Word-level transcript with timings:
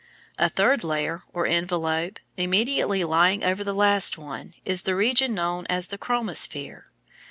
A 0.39 0.49
third 0.49 0.83
layer 0.83 1.21
or 1.31 1.45
envelope 1.45 2.19
immediately 2.35 3.03
lying 3.03 3.43
over 3.43 3.63
the 3.63 3.71
last 3.75 4.17
one 4.17 4.55
is 4.65 4.81
the 4.81 4.95
region 4.95 5.35
known 5.35 5.67
as 5.67 5.89
the 5.89 5.97
chromosphere. 5.99 6.85